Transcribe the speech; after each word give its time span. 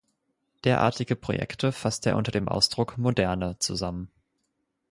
Derartige 0.63 1.15
Projekte 1.15 1.71
fasste 1.71 2.09
er 2.09 2.17
unter 2.17 2.31
dem 2.31 2.47
Ausdruck 2.47 2.97
„Moderne“ 2.97 3.57
zusammen. 3.59 4.09